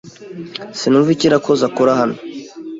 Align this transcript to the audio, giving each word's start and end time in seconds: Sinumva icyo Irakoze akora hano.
Sinumva 0.77 1.09
icyo 1.15 1.25
Irakoze 1.27 1.61
akora 1.69 1.91
hano. 1.99 2.15